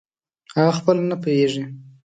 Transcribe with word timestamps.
اغه 0.59 0.73
خپله 0.77 1.01
نه 1.09 1.15
پییږي 1.23 1.63